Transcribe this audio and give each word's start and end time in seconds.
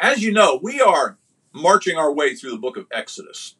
As 0.00 0.22
you 0.22 0.32
know, 0.32 0.58
we 0.62 0.80
are 0.80 1.18
marching 1.52 1.98
our 1.98 2.10
way 2.10 2.34
through 2.34 2.52
the 2.52 2.56
book 2.56 2.78
of 2.78 2.86
Exodus. 2.90 3.56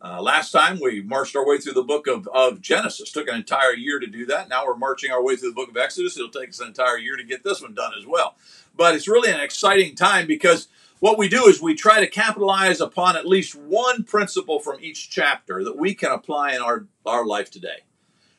Uh, 0.00 0.22
last 0.22 0.50
time 0.50 0.80
we 0.80 1.02
marched 1.02 1.36
our 1.36 1.46
way 1.46 1.58
through 1.58 1.74
the 1.74 1.82
book 1.82 2.06
of, 2.06 2.26
of 2.28 2.62
Genesis. 2.62 3.12
Took 3.12 3.28
an 3.28 3.34
entire 3.34 3.74
year 3.74 3.98
to 3.98 4.06
do 4.06 4.24
that. 4.24 4.48
Now 4.48 4.66
we're 4.66 4.76
marching 4.76 5.10
our 5.10 5.22
way 5.22 5.36
through 5.36 5.50
the 5.50 5.54
book 5.54 5.68
of 5.68 5.76
Exodus. 5.76 6.16
It'll 6.16 6.30
take 6.30 6.48
us 6.48 6.60
an 6.60 6.68
entire 6.68 6.96
year 6.96 7.18
to 7.18 7.24
get 7.24 7.44
this 7.44 7.60
one 7.60 7.74
done 7.74 7.92
as 7.98 8.06
well. 8.06 8.36
But 8.74 8.94
it's 8.94 9.06
really 9.06 9.30
an 9.30 9.40
exciting 9.40 9.94
time 9.94 10.26
because 10.26 10.68
what 11.00 11.18
we 11.18 11.28
do 11.28 11.44
is 11.44 11.60
we 11.60 11.74
try 11.74 12.00
to 12.00 12.06
capitalize 12.06 12.80
upon 12.80 13.18
at 13.18 13.28
least 13.28 13.54
one 13.54 14.02
principle 14.02 14.60
from 14.60 14.78
each 14.80 15.10
chapter 15.10 15.62
that 15.62 15.76
we 15.76 15.94
can 15.94 16.10
apply 16.10 16.54
in 16.54 16.62
our, 16.62 16.86
our 17.04 17.26
life 17.26 17.50
today. 17.50 17.84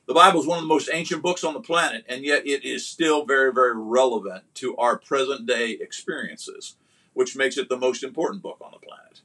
The 0.07 0.15
Bible 0.15 0.39
is 0.39 0.47
one 0.47 0.57
of 0.57 0.63
the 0.63 0.69
most 0.69 0.89
ancient 0.91 1.21
books 1.21 1.43
on 1.43 1.53
the 1.53 1.59
planet, 1.59 2.03
and 2.09 2.25
yet 2.25 2.47
it 2.47 2.65
is 2.65 2.87
still 2.87 3.25
very, 3.25 3.53
very 3.53 3.77
relevant 3.77 4.43
to 4.55 4.75
our 4.77 4.97
present 4.97 5.45
day 5.45 5.71
experiences, 5.71 6.77
which 7.17 7.35
makes 7.35 7.57
it 7.57 7.67
the 7.67 7.75
most 7.75 8.03
important 8.03 8.43
book 8.43 8.59
on 8.61 8.69
the 8.71 8.77
planet. 8.77 9.21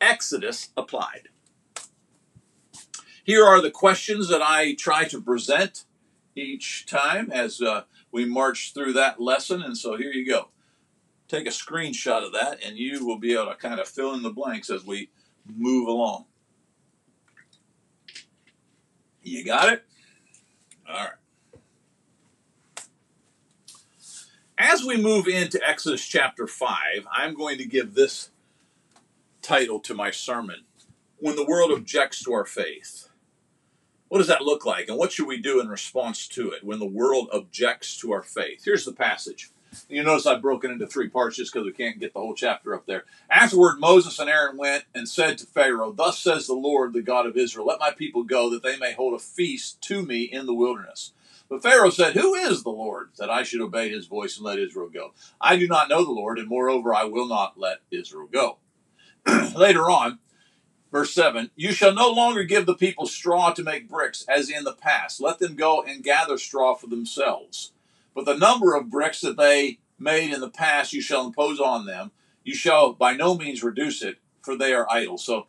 Exodus 0.00 0.70
applied. 0.76 1.28
Here 3.22 3.44
are 3.44 3.62
the 3.62 3.70
questions 3.70 4.28
that 4.30 4.42
I 4.42 4.74
try 4.74 5.04
to 5.04 5.22
present 5.22 5.84
each 6.34 6.86
time 6.86 7.30
as 7.30 7.62
uh, 7.62 7.82
we 8.10 8.24
march 8.24 8.74
through 8.74 8.94
that 8.94 9.20
lesson, 9.20 9.62
and 9.62 9.78
so 9.78 9.96
here 9.96 10.10
you 10.10 10.26
go. 10.26 10.48
Take 11.28 11.46
a 11.46 11.50
screenshot 11.50 12.26
of 12.26 12.32
that, 12.32 12.58
and 12.66 12.76
you 12.76 13.06
will 13.06 13.20
be 13.20 13.34
able 13.34 13.46
to 13.46 13.54
kind 13.54 13.78
of 13.78 13.86
fill 13.86 14.12
in 14.14 14.24
the 14.24 14.30
blanks 14.30 14.68
as 14.68 14.84
we 14.84 15.10
move 15.46 15.86
along. 15.86 16.24
You 19.22 19.44
got 19.44 19.72
it? 19.72 19.84
All 20.88 20.96
right. 20.96 21.23
As 24.58 24.84
we 24.84 24.96
move 24.96 25.26
into 25.26 25.60
Exodus 25.66 26.06
chapter 26.06 26.46
5, 26.46 27.08
I'm 27.10 27.34
going 27.34 27.58
to 27.58 27.64
give 27.64 27.94
this 27.94 28.30
title 29.42 29.80
to 29.80 29.94
my 29.94 30.12
sermon 30.12 30.60
When 31.18 31.34
the 31.34 31.44
World 31.44 31.72
Objects 31.72 32.22
to 32.22 32.32
Our 32.32 32.44
Faith. 32.44 33.08
What 34.06 34.18
does 34.18 34.28
that 34.28 34.42
look 34.42 34.64
like, 34.64 34.88
and 34.88 34.96
what 34.96 35.10
should 35.10 35.26
we 35.26 35.38
do 35.38 35.60
in 35.60 35.66
response 35.66 36.28
to 36.28 36.52
it 36.52 36.62
when 36.62 36.78
the 36.78 36.86
world 36.86 37.30
objects 37.32 37.96
to 37.98 38.12
our 38.12 38.22
faith? 38.22 38.62
Here's 38.64 38.84
the 38.84 38.92
passage. 38.92 39.50
You 39.88 40.04
notice 40.04 40.24
I've 40.24 40.40
broken 40.40 40.70
into 40.70 40.86
three 40.86 41.08
parts 41.08 41.36
just 41.36 41.52
because 41.52 41.66
we 41.66 41.72
can't 41.72 41.98
get 41.98 42.14
the 42.14 42.20
whole 42.20 42.34
chapter 42.34 42.76
up 42.76 42.86
there. 42.86 43.06
Afterward, 43.28 43.80
Moses 43.80 44.20
and 44.20 44.30
Aaron 44.30 44.56
went 44.56 44.84
and 44.94 45.08
said 45.08 45.36
to 45.38 45.46
Pharaoh, 45.46 45.90
Thus 45.90 46.20
says 46.20 46.46
the 46.46 46.54
Lord, 46.54 46.92
the 46.92 47.02
God 47.02 47.26
of 47.26 47.36
Israel, 47.36 47.66
Let 47.66 47.80
my 47.80 47.90
people 47.90 48.22
go, 48.22 48.50
that 48.50 48.62
they 48.62 48.76
may 48.76 48.92
hold 48.92 49.14
a 49.14 49.18
feast 49.18 49.80
to 49.82 50.02
me 50.02 50.22
in 50.22 50.46
the 50.46 50.54
wilderness. 50.54 51.10
But 51.48 51.62
Pharaoh 51.62 51.90
said, 51.90 52.14
Who 52.14 52.34
is 52.34 52.62
the 52.62 52.70
Lord, 52.70 53.10
that 53.18 53.30
I 53.30 53.42
should 53.42 53.60
obey 53.60 53.90
his 53.90 54.06
voice 54.06 54.36
and 54.36 54.44
let 54.44 54.58
Israel 54.58 54.88
go? 54.88 55.12
I 55.40 55.56
do 55.56 55.66
not 55.66 55.88
know 55.88 56.04
the 56.04 56.10
Lord, 56.10 56.38
and 56.38 56.48
moreover, 56.48 56.94
I 56.94 57.04
will 57.04 57.28
not 57.28 57.58
let 57.58 57.78
Israel 57.90 58.28
go. 58.32 58.58
Later 59.56 59.90
on, 59.90 60.18
verse 60.90 61.12
7 61.12 61.50
You 61.54 61.72
shall 61.72 61.94
no 61.94 62.10
longer 62.10 62.44
give 62.44 62.66
the 62.66 62.74
people 62.74 63.06
straw 63.06 63.52
to 63.52 63.62
make 63.62 63.88
bricks, 63.88 64.24
as 64.28 64.48
in 64.48 64.64
the 64.64 64.72
past. 64.72 65.20
Let 65.20 65.38
them 65.38 65.54
go 65.54 65.82
and 65.82 66.02
gather 66.02 66.38
straw 66.38 66.74
for 66.74 66.86
themselves. 66.86 67.72
But 68.14 68.24
the 68.24 68.36
number 68.36 68.74
of 68.74 68.90
bricks 68.90 69.20
that 69.20 69.36
they 69.36 69.80
made 69.98 70.32
in 70.32 70.40
the 70.40 70.50
past 70.50 70.92
you 70.92 71.02
shall 71.02 71.26
impose 71.26 71.60
on 71.60 71.86
them. 71.86 72.12
You 72.42 72.54
shall 72.54 72.92
by 72.92 73.14
no 73.14 73.36
means 73.36 73.62
reduce 73.62 74.02
it, 74.02 74.18
for 74.42 74.56
they 74.56 74.72
are 74.72 74.90
idle. 74.90 75.18
So 75.18 75.46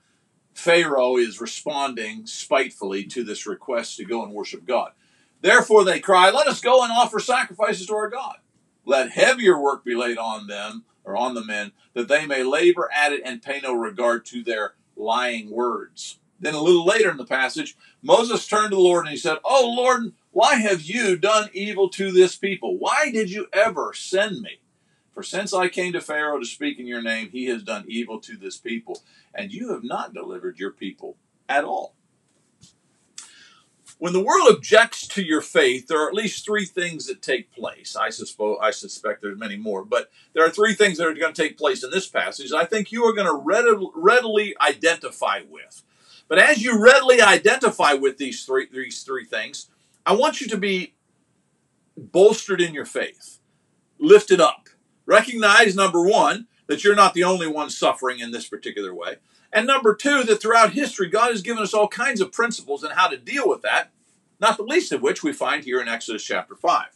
Pharaoh 0.54 1.18
is 1.18 1.42
responding 1.42 2.26
spitefully 2.26 3.04
to 3.06 3.24
this 3.24 3.46
request 3.46 3.98
to 3.98 4.06
go 4.06 4.24
and 4.24 4.34
worship 4.34 4.66
God. 4.66 4.92
Therefore 5.46 5.86
they 5.86 6.00
cry, 6.00 6.32
Let 6.32 6.48
us 6.48 6.60
go 6.60 6.84
and 6.84 6.92
offer 6.92 7.20
sacrifices 7.20 7.86
to 7.86 7.94
our 7.94 8.10
God. 8.10 8.38
Let 8.84 9.12
heavier 9.12 9.62
work 9.62 9.86
be 9.86 9.94
laid 9.94 10.18
on 10.18 10.48
them, 10.48 10.86
or 11.04 11.16
on 11.16 11.36
the 11.36 11.46
men, 11.46 11.72
that 11.94 12.08
they 12.08 12.26
may 12.26 12.42
labor 12.42 12.90
at 12.92 13.14
it 13.14 13.22
and 13.24 13.44
pay 13.44 13.60
no 13.62 13.76
regard 13.76 14.26
to 14.26 14.44
their 14.44 14.74
lying 14.96 15.52
words. 15.52 16.18
Then 16.40 16.56
a 16.56 16.62
little 16.62 16.84
later 16.84 17.12
in 17.12 17.18
the 17.18 17.28
passage, 17.28 17.78
Moses 18.02 18.48
turned 18.48 18.72
to 18.72 18.76
the 18.76 18.82
Lord 18.82 19.06
and 19.06 19.12
he 19.12 19.18
said, 19.18 19.38
Oh 19.46 19.72
Lord, 19.78 20.14
why 20.32 20.56
have 20.56 20.82
you 20.82 21.16
done 21.16 21.52
evil 21.54 21.90
to 21.90 22.12
this 22.12 22.36
people? 22.36 22.80
Why 22.80 23.12
did 23.12 23.30
you 23.30 23.46
ever 23.54 23.94
send 23.94 24.42
me? 24.42 24.62
For 25.14 25.22
since 25.22 25.54
I 25.54 25.68
came 25.68 25.94
to 25.94 26.02
Pharaoh 26.02 26.40
to 26.40 26.46
speak 26.46 26.80
in 26.80 26.88
your 26.88 27.04
name, 27.04 27.30
he 27.30 27.46
has 27.46 27.62
done 27.62 27.86
evil 27.88 28.20
to 28.22 28.36
this 28.36 28.58
people, 28.58 29.04
and 29.36 29.54
you 29.54 29.74
have 29.74 29.84
not 29.84 30.16
delivered 30.16 30.58
your 30.58 30.72
people 30.72 31.18
at 31.48 31.64
all. 31.64 31.95
When 33.98 34.12
the 34.12 34.24
world 34.24 34.54
objects 34.54 35.08
to 35.08 35.24
your 35.24 35.42
faith, 35.42 35.88
there 35.88 36.02
are 36.04 36.10
at 36.10 36.14
least 36.14 36.44
three 36.44 36.66
things 36.66 37.08
that 37.08 37.22
take 37.22 37.52
place. 37.54 37.96
I, 37.96 38.10
suspo- 38.10 38.62
I 38.62 38.72
suspect 38.72 39.22
there's 39.22 39.38
many 39.38 39.56
more, 39.56 39.86
but 39.86 40.12
there 40.34 40.46
are 40.46 40.50
three 40.50 40.74
things 40.74 40.98
that 40.98 41.08
are 41.08 41.14
going 41.14 41.34
to 41.34 41.42
take 41.42 41.58
place 41.58 41.84
in 41.84 41.92
this 41.92 42.08
passage 42.08 42.52
I 42.52 42.66
think 42.66 42.92
you 42.92 43.06
are 43.06 43.14
going 43.14 43.28
to 43.28 43.92
readily 43.96 44.54
identify 44.60 45.42
with. 45.50 45.82
But 46.28 46.40
as 46.40 46.62
you 46.62 46.82
readily 46.84 47.22
identify 47.22 47.94
with 47.94 48.18
these 48.18 48.44
three, 48.44 48.68
these 48.72 49.04
three 49.04 49.26
things, 49.26 49.70
I 50.06 50.14
want 50.14 50.42
you 50.42 50.48
to 50.48 50.58
be 50.58 50.94
bolstered 51.98 52.62
in 52.62 52.74
your 52.74 52.86
faith, 52.86 53.40
lifted 53.98 54.42
up. 54.42 54.70
Recognize, 55.06 55.76
number 55.76 56.04
one, 56.04 56.48
that 56.68 56.84
you're 56.84 56.96
not 56.96 57.14
the 57.14 57.24
only 57.24 57.48
one 57.48 57.70
suffering 57.70 58.20
in 58.20 58.32
this 58.32 58.48
particular 58.48 58.94
way. 58.94 59.18
And 59.52 59.68
number 59.68 59.96
two, 59.96 60.24
that 60.24 60.42
throughout 60.42 60.74
history, 60.74 61.08
God 61.08 61.32
has 61.32 61.42
given 61.42 61.64
us 61.64 61.74
all 61.74 61.88
kinds 61.88 62.22
of 62.22 62.32
principles 62.32 62.84
and 62.84 62.94
how 62.94 63.08
to 63.08 63.18
deal 63.18 63.48
with 63.48 63.62
that, 63.62 63.92
not 64.40 64.58
the 64.58 64.64
least 64.64 64.92
of 64.92 65.02
which 65.02 65.24
we 65.24 65.32
find 65.32 65.64
here 65.64 65.80
in 65.80 65.88
Exodus 65.88 66.24
chapter 66.24 66.56
5. 66.56 66.88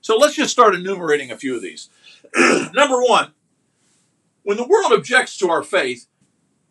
So 0.00 0.16
let's 0.16 0.36
just 0.36 0.52
start 0.52 0.74
enumerating 0.74 1.30
a 1.30 1.36
few 1.36 1.56
of 1.56 1.62
these. 1.62 1.90
number 2.36 3.02
one, 3.02 3.32
when 4.44 4.56
the 4.56 4.66
world 4.66 4.92
objects 4.92 5.36
to 5.38 5.50
our 5.50 5.62
faith, 5.62 6.06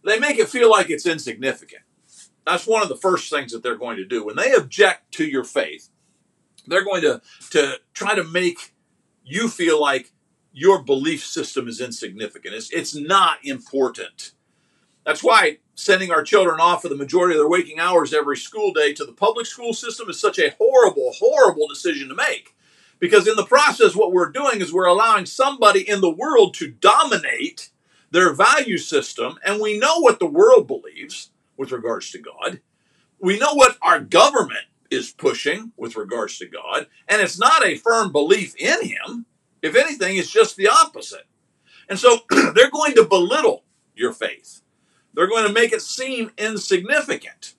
they 0.03 0.19
make 0.19 0.37
it 0.37 0.49
feel 0.49 0.69
like 0.69 0.89
it's 0.89 1.05
insignificant. 1.05 1.83
That's 2.45 2.65
one 2.65 2.81
of 2.81 2.89
the 2.89 2.95
first 2.95 3.29
things 3.29 3.51
that 3.51 3.63
they're 3.63 3.75
going 3.75 3.97
to 3.97 4.05
do. 4.05 4.25
When 4.25 4.35
they 4.35 4.53
object 4.53 5.11
to 5.15 5.25
your 5.25 5.43
faith, 5.43 5.89
they're 6.67 6.85
going 6.85 7.01
to, 7.01 7.21
to 7.51 7.79
try 7.93 8.15
to 8.15 8.23
make 8.23 8.73
you 9.23 9.49
feel 9.49 9.81
like 9.81 10.11
your 10.55 10.81
belief 10.81 11.25
system 11.25 11.67
is 11.67 11.81
insignificant. 11.81 12.55
It's, 12.55 12.71
it's 12.71 12.95
not 12.95 13.43
important. 13.43 14.31
That's 15.05 15.21
why 15.21 15.57
sending 15.75 16.11
our 16.11 16.23
children 16.23 16.61
off 16.61 16.81
for 16.81 16.87
the 16.87 16.95
majority 16.95 17.35
of 17.35 17.39
their 17.39 17.49
waking 17.49 17.77
hours 17.77 18.13
every 18.13 18.37
school 18.37 18.71
day 18.71 18.93
to 18.93 19.03
the 19.03 19.11
public 19.11 19.45
school 19.45 19.73
system 19.73 20.09
is 20.09 20.17
such 20.17 20.39
a 20.39 20.55
horrible, 20.57 21.11
horrible 21.19 21.67
decision 21.67 22.07
to 22.07 22.15
make. 22.15 22.55
Because 22.99 23.27
in 23.27 23.35
the 23.35 23.45
process, 23.45 23.95
what 23.95 24.13
we're 24.13 24.31
doing 24.31 24.61
is 24.61 24.71
we're 24.71 24.85
allowing 24.85 25.25
somebody 25.25 25.87
in 25.87 25.99
the 25.99 26.09
world 26.09 26.53
to 26.55 26.71
dominate 26.71 27.69
their 28.11 28.33
value 28.33 28.77
system, 28.77 29.37
and 29.45 29.59
we 29.59 29.77
know 29.77 29.99
what 29.99 30.19
the 30.19 30.25
world 30.25 30.67
believes 30.67 31.31
with 31.57 31.73
regards 31.73 32.11
to 32.11 32.19
God. 32.19 32.61
We 33.19 33.37
know 33.37 33.53
what 33.53 33.77
our 33.81 33.99
government 33.99 34.65
is 34.89 35.11
pushing 35.11 35.73
with 35.75 35.97
regards 35.97 36.37
to 36.37 36.47
God, 36.47 36.87
and 37.09 37.21
it's 37.21 37.37
not 37.37 37.65
a 37.65 37.75
firm 37.75 38.13
belief 38.13 38.55
in 38.55 38.87
Him. 38.87 39.25
If 39.65 39.75
anything, 39.75 40.17
it's 40.17 40.29
just 40.29 40.57
the 40.57 40.67
opposite. 40.67 41.25
And 41.89 41.97
so 41.97 42.19
they're 42.29 42.69
going 42.69 42.93
to 42.93 43.03
belittle 43.03 43.63
your 43.95 44.13
faith. 44.13 44.61
They're 45.15 45.27
going 45.27 45.47
to 45.47 45.53
make 45.53 45.73
it 45.73 45.81
seem 45.81 46.29
insignificant. 46.37 47.55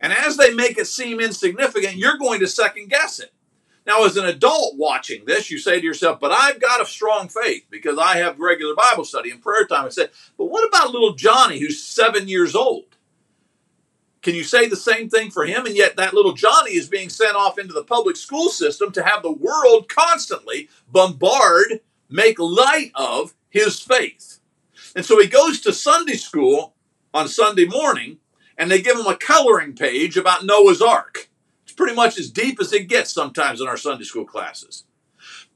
And 0.00 0.12
as 0.12 0.36
they 0.36 0.54
make 0.54 0.78
it 0.78 0.86
seem 0.86 1.18
insignificant, 1.18 1.96
you're 1.96 2.16
going 2.16 2.38
to 2.40 2.46
second 2.46 2.90
guess 2.90 3.18
it. 3.18 3.32
Now, 3.84 4.04
as 4.04 4.16
an 4.16 4.26
adult 4.26 4.76
watching 4.76 5.24
this, 5.24 5.50
you 5.50 5.58
say 5.58 5.80
to 5.80 5.84
yourself, 5.84 6.20
but 6.20 6.30
I've 6.30 6.60
got 6.60 6.80
a 6.80 6.86
strong 6.86 7.28
faith 7.28 7.64
because 7.70 7.98
I 7.98 8.18
have 8.18 8.38
regular 8.38 8.76
Bible 8.76 9.04
study 9.04 9.30
and 9.30 9.42
prayer 9.42 9.66
time. 9.66 9.86
I 9.86 9.88
said, 9.88 10.10
but 10.38 10.46
what 10.46 10.68
about 10.68 10.92
little 10.92 11.14
Johnny 11.14 11.58
who's 11.58 11.82
seven 11.82 12.28
years 12.28 12.54
old? 12.54 12.95
Can 14.26 14.34
you 14.34 14.42
say 14.42 14.66
the 14.66 14.74
same 14.74 15.08
thing 15.08 15.30
for 15.30 15.46
him? 15.46 15.66
And 15.66 15.76
yet, 15.76 15.94
that 15.94 16.12
little 16.12 16.32
Johnny 16.32 16.72
is 16.72 16.88
being 16.88 17.10
sent 17.10 17.36
off 17.36 17.60
into 17.60 17.72
the 17.72 17.84
public 17.84 18.16
school 18.16 18.48
system 18.48 18.90
to 18.90 19.04
have 19.04 19.22
the 19.22 19.30
world 19.30 19.88
constantly 19.88 20.68
bombard, 20.90 21.78
make 22.08 22.36
light 22.40 22.90
of 22.96 23.34
his 23.50 23.78
faith. 23.78 24.40
And 24.96 25.04
so 25.04 25.20
he 25.20 25.28
goes 25.28 25.60
to 25.60 25.72
Sunday 25.72 26.16
school 26.16 26.74
on 27.14 27.28
Sunday 27.28 27.66
morning, 27.66 28.18
and 28.58 28.68
they 28.68 28.82
give 28.82 28.98
him 28.98 29.06
a 29.06 29.14
coloring 29.14 29.76
page 29.76 30.16
about 30.16 30.44
Noah's 30.44 30.82
Ark. 30.82 31.30
It's 31.62 31.72
pretty 31.72 31.94
much 31.94 32.18
as 32.18 32.28
deep 32.28 32.58
as 32.58 32.72
it 32.72 32.88
gets 32.88 33.12
sometimes 33.12 33.60
in 33.60 33.68
our 33.68 33.76
Sunday 33.76 34.02
school 34.02 34.24
classes. 34.24 34.82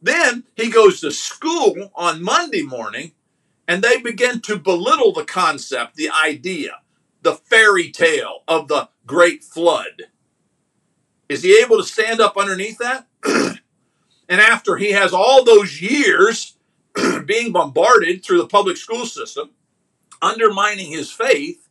Then 0.00 0.44
he 0.54 0.70
goes 0.70 1.00
to 1.00 1.10
school 1.10 1.90
on 1.96 2.22
Monday 2.22 2.62
morning, 2.62 3.14
and 3.66 3.82
they 3.82 4.00
begin 4.00 4.40
to 4.42 4.56
belittle 4.56 5.12
the 5.12 5.24
concept, 5.24 5.96
the 5.96 6.10
idea 6.10 6.79
the 7.22 7.34
fairy 7.34 7.90
tale 7.90 8.42
of 8.48 8.68
the 8.68 8.88
great 9.06 9.42
flood. 9.44 10.04
Is 11.28 11.42
he 11.42 11.60
able 11.60 11.76
to 11.76 11.84
stand 11.84 12.20
up 12.20 12.36
underneath 12.36 12.78
that? 12.78 13.06
and 13.24 14.40
after 14.40 14.76
he 14.76 14.92
has 14.92 15.12
all 15.12 15.44
those 15.44 15.80
years 15.80 16.56
being 17.26 17.52
bombarded 17.52 18.24
through 18.24 18.38
the 18.38 18.46
public 18.46 18.76
school 18.76 19.06
system, 19.06 19.50
undermining 20.20 20.90
his 20.90 21.10
faith, 21.10 21.68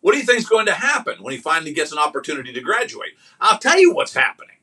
what 0.00 0.12
do 0.12 0.18
you 0.18 0.24
think 0.24 0.38
is 0.38 0.48
going 0.48 0.66
to 0.66 0.74
happen 0.74 1.22
when 1.22 1.32
he 1.32 1.40
finally 1.40 1.72
gets 1.72 1.90
an 1.90 1.98
opportunity 1.98 2.52
to 2.52 2.60
graduate? 2.60 3.12
I'll 3.40 3.58
tell 3.58 3.78
you 3.78 3.94
what's 3.94 4.14
happening. 4.14 4.56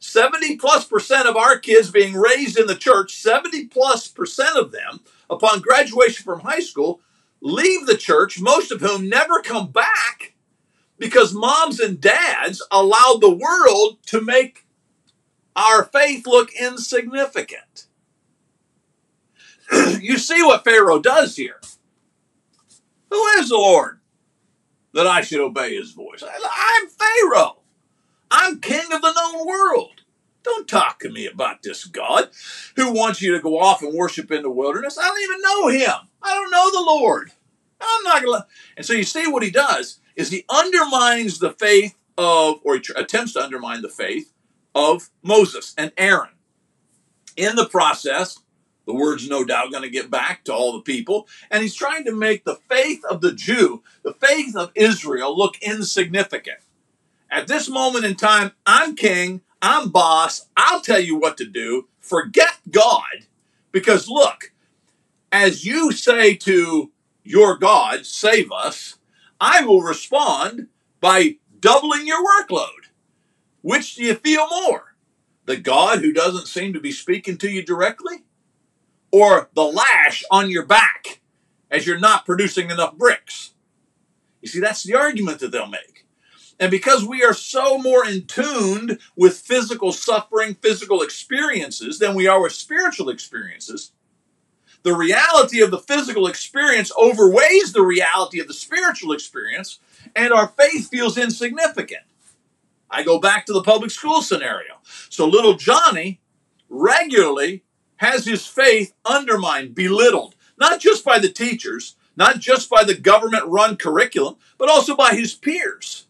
70 0.00 0.56
plus 0.56 0.84
percent 0.84 1.28
of 1.28 1.36
our 1.36 1.58
kids 1.58 1.90
being 1.90 2.14
raised 2.14 2.58
in 2.58 2.66
the 2.66 2.74
church, 2.74 3.14
70 3.14 3.66
plus 3.68 4.08
percent 4.08 4.56
of 4.56 4.72
them, 4.72 5.00
upon 5.30 5.60
graduation 5.60 6.24
from 6.24 6.40
high 6.40 6.60
school, 6.60 7.00
leave 7.42 7.86
the 7.86 7.96
church, 7.96 8.40
most 8.40 8.72
of 8.72 8.80
whom 8.80 9.08
never 9.08 9.42
come 9.42 9.70
back 9.70 10.32
because 10.98 11.34
moms 11.34 11.80
and 11.80 12.00
dads 12.00 12.64
allowed 12.70 13.18
the 13.20 13.34
world 13.34 13.98
to 14.06 14.20
make 14.20 14.64
our 15.56 15.84
faith 15.84 16.26
look 16.26 16.50
insignificant. 16.54 17.86
you 20.00 20.16
see 20.16 20.42
what 20.42 20.64
Pharaoh 20.64 21.00
does 21.00 21.36
here. 21.36 21.60
Who 23.10 23.26
is 23.38 23.48
the 23.48 23.56
Lord 23.56 23.98
that 24.94 25.06
I 25.08 25.22
should 25.22 25.40
obey 25.40 25.74
his 25.74 25.90
voice? 25.90 26.22
I'm 26.22 26.88
Pharaoh. 26.88 27.58
I'm 28.30 28.60
king 28.60 28.92
of 28.92 29.02
the 29.02 29.12
known 29.12 29.46
world. 29.46 30.01
Talk 30.72 31.00
to 31.00 31.10
me 31.10 31.26
about 31.26 31.62
this 31.62 31.84
God 31.84 32.30
who 32.76 32.94
wants 32.94 33.20
you 33.20 33.32
to 33.32 33.42
go 33.42 33.58
off 33.58 33.82
and 33.82 33.92
worship 33.92 34.30
in 34.30 34.40
the 34.40 34.48
wilderness. 34.48 34.96
I 34.96 35.02
don't 35.02 35.20
even 35.20 35.42
know 35.42 35.68
him. 35.68 36.08
I 36.22 36.32
don't 36.32 36.50
know 36.50 36.70
the 36.70 36.86
Lord. 36.86 37.30
I'm 37.78 38.02
not 38.04 38.22
going 38.22 38.40
to. 38.40 38.46
And 38.78 38.86
so 38.86 38.94
you 38.94 39.02
see 39.02 39.26
what 39.26 39.42
he 39.42 39.50
does 39.50 40.00
is 40.16 40.30
he 40.30 40.46
undermines 40.48 41.40
the 41.40 41.50
faith 41.50 41.94
of, 42.16 42.60
or 42.64 42.76
he 42.76 42.82
attempts 42.96 43.34
to 43.34 43.42
undermine 43.42 43.82
the 43.82 43.90
faith 43.90 44.32
of 44.74 45.10
Moses 45.22 45.74
and 45.76 45.92
Aaron. 45.98 46.30
In 47.36 47.54
the 47.54 47.68
process, 47.68 48.38
the 48.86 48.94
word's 48.94 49.28
no 49.28 49.44
doubt 49.44 49.72
going 49.72 49.82
to 49.82 49.90
get 49.90 50.10
back 50.10 50.42
to 50.44 50.54
all 50.54 50.72
the 50.72 50.80
people. 50.80 51.28
And 51.50 51.62
he's 51.62 51.74
trying 51.74 52.06
to 52.06 52.16
make 52.16 52.46
the 52.46 52.56
faith 52.70 53.04
of 53.04 53.20
the 53.20 53.34
Jew, 53.34 53.82
the 54.04 54.14
faith 54.14 54.56
of 54.56 54.72
Israel, 54.74 55.36
look 55.36 55.58
insignificant. 55.60 56.60
At 57.30 57.46
this 57.46 57.68
moment 57.68 58.06
in 58.06 58.14
time, 58.14 58.52
I'm 58.64 58.96
king, 58.96 59.42
I'm 59.62 59.90
boss, 59.90 60.48
I'll 60.56 60.80
tell 60.80 61.00
you 61.00 61.16
what 61.16 61.36
to 61.38 61.46
do. 61.46 61.88
Forget 62.00 62.54
God. 62.70 63.26
Because 63.70 64.08
look, 64.08 64.52
as 65.30 65.64
you 65.64 65.92
say 65.92 66.34
to 66.36 66.90
your 67.24 67.56
God, 67.56 68.04
save 68.06 68.52
us, 68.52 68.96
I 69.40 69.64
will 69.64 69.82
respond 69.82 70.68
by 71.00 71.36
doubling 71.60 72.06
your 72.06 72.24
workload. 72.24 72.90
Which 73.62 73.94
do 73.94 74.04
you 74.04 74.14
feel 74.14 74.48
more? 74.50 74.96
The 75.46 75.56
God 75.56 76.00
who 76.00 76.12
doesn't 76.12 76.48
seem 76.48 76.72
to 76.74 76.80
be 76.80 76.92
speaking 76.92 77.38
to 77.38 77.50
you 77.50 77.64
directly? 77.64 78.18
or 79.12 79.50
the 79.54 79.64
lash 79.64 80.24
on 80.30 80.50
your 80.50 80.66
back 80.66 81.20
as 81.70 81.86
you're 81.86 81.98
not 81.98 82.26
producing 82.26 82.70
enough 82.70 82.96
bricks. 82.96 83.52
You 84.40 84.48
see, 84.48 84.60
that's 84.60 84.82
the 84.82 84.94
argument 84.94 85.40
that 85.40 85.52
they'll 85.52 85.68
make. 85.68 86.01
And 86.58 86.70
because 86.70 87.04
we 87.04 87.24
are 87.24 87.34
so 87.34 87.78
more 87.78 88.06
in 88.06 88.26
tuned 88.26 88.98
with 89.16 89.38
physical 89.38 89.92
suffering, 89.92 90.54
physical 90.54 91.02
experiences 91.02 91.98
than 91.98 92.14
we 92.14 92.26
are 92.26 92.40
with 92.40 92.52
spiritual 92.52 93.08
experiences, 93.08 93.92
the 94.82 94.94
reality 94.94 95.60
of 95.60 95.70
the 95.70 95.78
physical 95.78 96.26
experience 96.26 96.92
overweighs 96.96 97.72
the 97.72 97.82
reality 97.82 98.40
of 98.40 98.48
the 98.48 98.54
spiritual 98.54 99.12
experience, 99.12 99.78
and 100.14 100.32
our 100.32 100.48
faith 100.48 100.88
feels 100.88 101.16
insignificant. 101.16 102.02
I 102.90 103.02
go 103.02 103.18
back 103.18 103.46
to 103.46 103.52
the 103.52 103.62
public 103.62 103.90
school 103.90 104.22
scenario. 104.22 104.78
So 105.08 105.26
little 105.26 105.54
Johnny 105.54 106.20
regularly 106.68 107.64
has 107.96 108.26
his 108.26 108.46
faith 108.46 108.92
undermined, 109.04 109.74
belittled, 109.74 110.34
not 110.58 110.80
just 110.80 111.04
by 111.04 111.18
the 111.18 111.28
teachers, 111.28 111.96
not 112.16 112.40
just 112.40 112.68
by 112.68 112.84
the 112.84 112.94
government 112.94 113.46
run 113.46 113.76
curriculum, 113.76 114.36
but 114.58 114.68
also 114.68 114.94
by 114.96 115.14
his 115.14 115.32
peers 115.32 116.06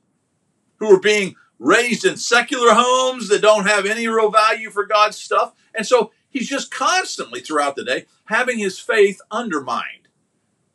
who 0.82 0.92
are 0.92 1.00
being 1.00 1.36
raised 1.60 2.04
in 2.04 2.16
secular 2.16 2.72
homes 2.72 3.28
that 3.28 3.40
don't 3.40 3.68
have 3.68 3.86
any 3.86 4.08
real 4.08 4.32
value 4.32 4.68
for 4.68 4.84
God's 4.84 5.16
stuff. 5.16 5.54
And 5.76 5.86
so 5.86 6.10
he's 6.28 6.48
just 6.48 6.72
constantly 6.72 7.40
throughout 7.40 7.76
the 7.76 7.84
day 7.84 8.06
having 8.24 8.58
his 8.58 8.80
faith 8.80 9.20
undermined. 9.30 10.08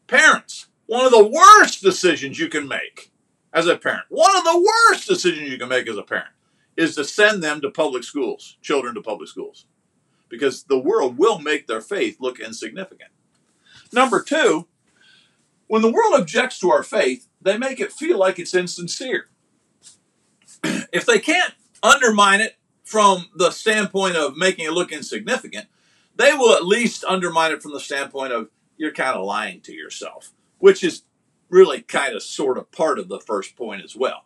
Parents, 0.08 0.68
one 0.86 1.06
of 1.06 1.12
the 1.12 1.28
worst 1.28 1.82
decisions 1.82 2.40
you 2.40 2.48
can 2.48 2.70
make 2.70 3.12
as 3.52 3.68
a 3.68 3.76
parent, 3.76 4.06
one 4.08 4.34
of 4.38 4.46
the 4.46 4.66
worst 4.90 5.10
decisions 5.10 5.50
you 5.50 5.58
can 5.58 5.68
make 5.68 5.90
as 5.90 5.98
a 5.98 6.04
parent 6.04 6.32
is 6.78 6.96
to 6.96 7.04
send 7.04 7.44
them 7.44 7.60
to 7.60 7.70
public 7.70 8.06
schools, 8.06 8.56
children 8.62 8.96
to 8.96 9.02
public 9.02 9.28
schools 9.28 9.66
because 10.30 10.64
the 10.64 10.80
world 10.80 11.18
will 11.18 11.40
make 11.40 11.68
their 11.68 11.82
faith 11.82 12.16
look 12.22 12.40
insignificant. 12.40 13.12
Number 13.92 14.24
two, 14.24 14.68
when 15.68 15.82
the 15.82 15.92
world 15.92 16.14
objects 16.18 16.60
to 16.60 16.72
our 16.72 16.84
faith, 16.84 17.28
they 17.42 17.58
make 17.58 17.82
it 17.82 17.92
feel 17.92 18.18
like 18.18 18.40
it's 18.40 18.56
insincere. 18.56 19.28
If 20.64 21.06
they 21.06 21.20
can't 21.20 21.54
undermine 21.84 22.42
it 22.42 22.56
from 22.84 23.28
the 23.36 23.52
standpoint 23.52 24.16
of 24.16 24.38
making 24.38 24.66
it 24.66 24.72
look 24.72 24.92
insignificant, 24.92 25.68
they 26.16 26.34
will 26.34 26.54
at 26.54 26.66
least 26.66 27.04
undermine 27.04 27.52
it 27.52 27.62
from 27.62 27.74
the 27.74 27.80
standpoint 27.80 28.34
of 28.34 28.50
you're 28.78 28.94
kind 28.94 29.18
of 29.18 29.26
lying 29.26 29.62
to 29.62 29.74
yourself, 29.74 30.32
which 30.60 30.84
is 30.84 31.04
really 31.50 31.82
kind 31.82 32.16
of 32.16 32.24
sort 32.24 32.58
of 32.58 32.72
part 32.72 33.00
of 33.00 33.08
the 33.08 33.20
first 33.20 33.56
point 33.56 33.84
as 33.84 33.96
well. 33.96 34.26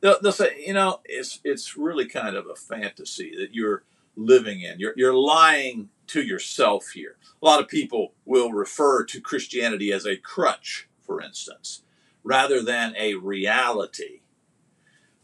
They'll, 0.00 0.20
they'll 0.20 0.32
say, 0.32 0.62
you 0.64 0.74
know, 0.74 1.00
it's 1.04 1.40
it's 1.44 1.76
really 1.76 2.06
kind 2.06 2.36
of 2.36 2.46
a 2.46 2.54
fantasy 2.54 3.34
that 3.36 3.54
you're 3.54 3.84
living 4.14 4.60
in. 4.60 4.78
You're, 4.78 4.94
you're 4.96 5.14
lying 5.14 5.90
to 6.08 6.22
yourself 6.22 6.90
here. 6.94 7.16
A 7.40 7.44
lot 7.44 7.60
of 7.60 7.68
people 7.68 8.14
will 8.24 8.52
refer 8.52 9.04
to 9.04 9.20
Christianity 9.20 9.92
as 9.92 10.06
a 10.06 10.16
crutch, 10.16 10.88
for 11.00 11.20
instance, 11.20 11.82
rather 12.22 12.62
than 12.62 12.94
a 12.96 13.14
reality. 13.14 14.20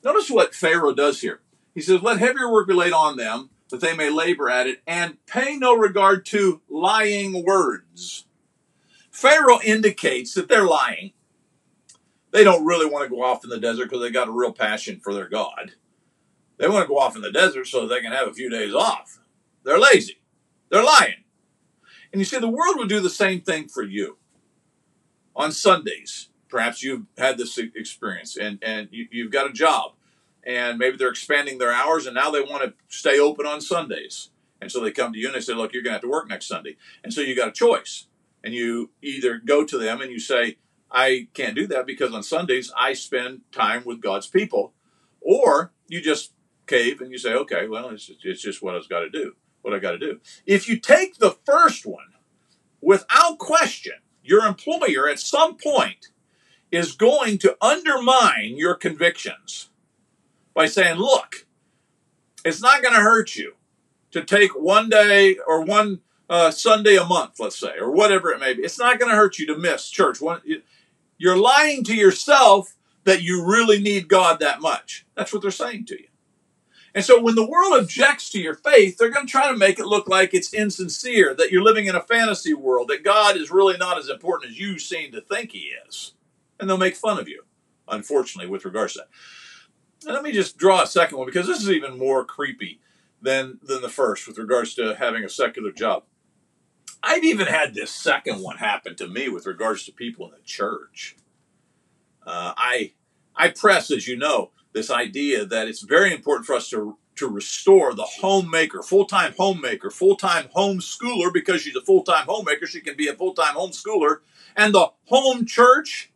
Notice 0.05 0.31
what 0.31 0.55
Pharaoh 0.55 0.95
does 0.95 1.21
here. 1.21 1.41
He 1.75 1.81
says, 1.81 2.03
Let 2.03 2.19
heavier 2.19 2.51
work 2.51 2.69
be 2.69 2.75
laid 2.75 2.93
on 2.93 3.17
them, 3.17 3.51
that 3.71 3.81
they 3.81 3.97
may 3.97 4.11
labor 4.11 4.51
at 4.51 4.67
it, 4.67 4.83
and 4.87 5.25
pay 5.27 5.57
no 5.57 5.75
regard 5.75 6.27
to 6.27 6.61
lying 6.69 7.45
words. 7.45 8.27
Pharaoh 9.11 9.61
indicates 9.63 10.35
that 10.35 10.49
they're 10.49 10.67
lying. 10.67 11.13
They 12.33 12.45
don't 12.45 12.65
really 12.65 12.87
want 12.87 13.05
to 13.05 13.15
go 13.15 13.23
off 13.23 13.45
in 13.45 13.51
the 13.51 13.61
desert 13.61 13.85
because 13.85 14.01
they 14.01 14.11
got 14.11 14.29
a 14.29 14.33
real 14.33 14.53
passion 14.53 15.01
for 15.01 15.13
their 15.13 15.29
God. 15.29 15.73
They 16.57 16.69
want 16.69 16.85
to 16.85 16.89
go 16.89 16.99
off 16.99 17.17
in 17.17 17.23
the 17.23 17.31
desert 17.31 17.67
so 17.67 17.87
they 17.87 18.01
can 18.01 18.13
have 18.13 18.29
a 18.29 18.33
few 18.33 18.49
days 18.49 18.75
off. 18.75 19.21
They're 19.65 19.79
lazy. 19.79 20.21
They're 20.71 20.83
lying. 20.83 21.25
And 22.13 22.21
you 22.21 22.25
see, 22.25 22.39
the 22.39 22.49
world 22.49 22.77
would 22.77 22.89
do 22.89 23.01
the 23.01 23.11
same 23.11 23.41
thing 23.41 23.69
for 23.69 23.83
you. 23.83 24.19
On 25.35 25.53
Sundays, 25.53 26.29
perhaps 26.53 26.83
you've 26.83 27.07
had 27.17 27.39
this 27.39 27.57
experience 27.57 28.37
and, 28.37 28.63
and 28.63 28.89
you, 28.93 29.09
you've 29.11 29.33
got 29.33 29.49
a 29.49 29.53
job 29.53 29.93
and 30.45 30.79
maybe 30.79 30.99
they're 30.99 31.09
expanding 31.09 31.57
their 31.57 31.73
hours 31.73 32.05
and 32.07 32.15
now 32.15 32.31
they 32.31 32.43
want 32.43 32.63
to 32.63 32.75
stay 32.89 33.19
open 33.19 33.47
on 33.47 33.63
Sundays. 33.63 34.29
And 34.61 34.71
so 34.71 34.81
they 34.81 34.91
come 34.91 35.15
to 35.15 35.19
you 35.19 35.29
and 35.29 35.35
they 35.35 35.41
say, 35.41 35.55
look, 35.55 35.73
you're 35.73 35.83
going 35.83 35.93
to 35.93 35.95
have 35.95 36.03
to 36.03 36.11
work 36.11 36.29
next 36.29 36.47
Sunday. 36.47 36.77
And 37.03 37.13
so 37.13 37.23
you 37.23 37.35
got 37.35 37.49
a 37.49 37.53
choice. 37.53 38.07
And 38.45 38.53
you 38.53 38.91
either 39.01 39.39
go 39.39 39.65
to 39.65 39.79
them 39.79 40.03
and 40.03 40.11
you 40.11 40.21
say, 40.21 40.59
I 40.91 41.29
can't 41.33 41.55
do 41.55 41.67
that 41.69 41.87
because 41.87 42.13
on 42.13 42.23
Sundays 42.23 42.71
I 42.77 42.93
spend 42.93 43.41
time 43.51 43.85
with 43.87 44.03
God's 44.03 44.27
people. 44.27 44.75
Or 45.23 45.73
you 45.89 46.03
just 46.03 46.33
cave 46.67 47.01
and 47.01 47.11
you 47.11 47.19
say, 47.19 47.33
okay, 47.33 47.67
well, 47.67 47.89
it's 47.89 48.07
just, 48.07 48.25
it's 48.25 48.43
just 48.43 48.63
what 48.63 48.75
I've 48.75 48.89
got 48.89 49.01
to 49.01 49.11
do, 49.11 49.37
what 49.63 49.73
I 49.73 49.79
got 49.79 49.93
to 49.93 49.99
do. 49.99 50.21
If 50.45 50.69
you 50.69 50.79
take 50.79 51.17
the 51.17 51.37
first 51.47 51.87
one, 51.87 52.13
without 52.81 53.39
question, 53.39 53.95
your 54.23 54.45
employer 54.45 55.09
at 55.09 55.19
some 55.19 55.57
point 55.57 56.09
is 56.73 56.93
going 56.93 57.39
to 57.39 57.57
undermine 57.61 58.57
your 58.57 58.75
convictions 58.75 59.69
by 60.55 60.67
saying, 60.67 60.97
look, 60.97 61.47
it's 62.45 62.63
not 62.63 62.83
going 62.83 62.95
to 62.95 63.01
hurt 63.01 63.37
you 63.37 63.55
to 64.11 64.25
take 64.25 64.51
one 64.53 64.89
day 64.89 65.37
or 65.47 65.63
one 65.63 66.01
uh, 66.29 66.51
Sunday 66.51 66.97
a 66.97 67.05
month, 67.05 67.39
let's 67.39 67.59
say, 67.59 67.75
or 67.79 67.91
whatever 67.91 68.31
it 68.31 68.41
may 68.41 68.55
be. 68.55 68.63
It's 68.63 68.79
not 68.79 68.99
going 68.99 69.11
to 69.11 69.17
hurt 69.17 69.39
you 69.39 69.47
to 69.49 69.57
miss 69.57 69.91
church. 69.91 70.19
You're 71.19 71.37
lying 71.37 71.85
to 71.85 71.95
yourself 71.95 72.75
that 73.05 73.23
you 73.23 73.45
really 73.45 73.81
need 73.81 74.09
God 74.09 74.41
that 74.41 74.61
much. 74.61 75.07
That's 75.15 75.33
what 75.33 75.43
they're 75.43 75.51
saying 75.51 75.87
to 75.87 76.01
you. 76.01 76.09
And 76.95 77.05
so 77.05 77.21
when 77.21 77.35
the 77.35 77.47
world 77.47 77.81
objects 77.81 78.29
to 78.31 78.41
your 78.41 78.55
faith, 78.55 78.99
they're 78.99 79.11
going 79.11 79.27
to 79.27 79.31
try 79.31 79.51
to 79.51 79.57
make 79.57 79.79
it 79.79 79.87
look 79.87 80.09
like 80.09 80.35
it's 80.35 80.53
insincere, 80.53 81.35
that 81.35 81.51
you're 81.51 81.63
living 81.63 81.87
in 81.87 81.97
a 81.97 82.03
fantasy 82.03 82.53
world, 82.55 82.89
that 82.89 83.05
God 83.05 83.37
is 83.37 83.51
really 83.51 83.79
not 83.79 83.99
as 83.99 84.09
important 84.09 84.53
as 84.53 84.59
you 84.59 84.79
seem 84.79 85.11
to 85.13 85.21
think 85.21 85.53
he 85.53 85.71
is. 85.89 86.13
And 86.63 86.71
they'll 86.71 86.79
make 86.79 86.95
fun 86.95 87.19
of 87.19 87.29
you, 87.29 87.43
unfortunately, 87.89 88.49
with 88.49 88.65
regards 88.65 88.93
to 88.93 89.01
that. 89.01 89.09
And 90.07 90.15
let 90.15 90.23
me 90.23 90.31
just 90.31 90.57
draw 90.57 90.83
a 90.83 90.87
second 90.87 91.19
one 91.19 91.27
because 91.27 91.49
this 91.49 91.61
is 91.61 91.71
even 91.71 91.99
more 91.99 92.25
creepy 92.25 92.81
than, 93.21 93.59
than 93.65 93.83
the 93.83 93.89
first 93.89 94.29
with 94.29 94.39
regards 94.39 94.73
to 94.77 94.95
having 94.95 95.25
a 95.25 95.29
secular 95.29 95.73
job. 95.73 96.05
I've 97.03 97.25
even 97.25 97.49
had 97.49 97.75
this 97.75 97.91
second 97.91 98.41
one 98.41 98.59
happen 98.59 98.95
to 98.95 99.09
me 99.09 99.29
with 99.29 99.45
regards 99.45 99.85
to 99.87 99.93
people 99.93 100.27
in 100.27 100.31
the 100.31 100.45
church. 100.45 101.17
Uh, 102.25 102.55
I 102.57 102.93
I 103.35 103.49
press, 103.49 103.91
as 103.91 104.07
you 104.07 104.17
know, 104.17 104.53
this 104.73 104.89
idea 104.89 105.45
that 105.45 105.67
it's 105.67 105.83
very 105.83 106.15
important 106.15 106.47
for 106.47 106.55
us 106.55 106.71
to 106.71 106.97
to 107.17 107.27
restore 107.27 107.93
the 107.93 108.05
homemaker, 108.05 108.83
full-time 108.83 109.35
homemaker, 109.37 109.91
full-time 109.91 110.49
homeschooler, 110.57 111.33
because 111.33 111.61
she's 111.61 111.75
a 111.75 111.81
full-time 111.83 112.27
homemaker, 112.27 112.69
she 112.69 112.81
can 112.81 112.97
be 112.97 113.09
a 113.09 113.15
full-time 113.15 113.57
homeschooler, 113.57 114.19
and 114.57 114.73
the 114.73 114.93
home 115.07 115.45
church. 115.45 116.12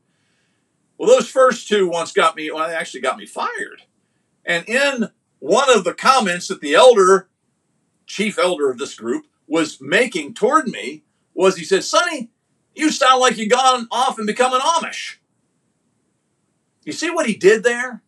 Well, 0.98 1.08
those 1.08 1.28
first 1.28 1.68
two 1.68 1.88
once 1.88 2.12
got 2.12 2.36
me, 2.36 2.50
well, 2.50 2.68
they 2.68 2.74
actually 2.74 3.00
got 3.00 3.18
me 3.18 3.26
fired. 3.26 3.82
And 4.44 4.68
in 4.68 5.10
one 5.38 5.68
of 5.74 5.84
the 5.84 5.94
comments 5.94 6.48
that 6.48 6.60
the 6.60 6.74
elder, 6.74 7.28
chief 8.06 8.38
elder 8.38 8.70
of 8.70 8.78
this 8.78 8.94
group, 8.94 9.26
was 9.46 9.80
making 9.80 10.34
toward 10.34 10.68
me 10.68 11.04
was 11.34 11.56
he 11.56 11.64
said, 11.64 11.84
Sonny, 11.84 12.30
you 12.74 12.90
sound 12.90 13.20
like 13.20 13.36
you've 13.36 13.50
gone 13.50 13.88
off 13.90 14.18
and 14.18 14.26
become 14.26 14.52
an 14.54 14.60
Amish. 14.60 15.16
You 16.84 16.92
see 16.92 17.10
what 17.10 17.26
he 17.26 17.34
did 17.34 17.62
there? 17.64 18.02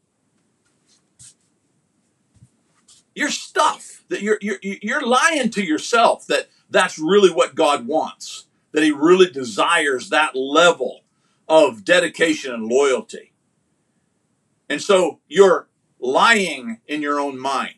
Your 3.14 3.30
stuff 3.30 4.04
that 4.09 4.23
you're, 4.23 4.38
you're 4.40 4.59
you're 4.62 5.07
lying 5.07 5.50
to 5.50 5.64
yourself 5.64 6.26
that 6.28 6.49
that's 6.71 6.99
really 6.99 7.30
what 7.30 7.57
God 7.57 7.87
wants. 7.87 8.47
That 8.73 8.85
He 8.85 8.92
really 8.92 9.28
desires 9.28 10.11
that 10.11 10.37
level 10.37 11.00
of 11.48 11.84
dedication 11.84 12.52
and 12.52 12.66
loyalty. 12.66 13.32
And 14.68 14.82
so 14.82 15.20
you're 15.26 15.68
lying 15.98 16.80
in 16.86 17.02
your 17.02 17.18
own 17.18 17.38
mind. 17.38 17.74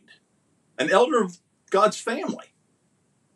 An 0.79 0.91
elder 0.91 1.23
of 1.23 1.39
God's 1.71 2.01
family 2.01 2.47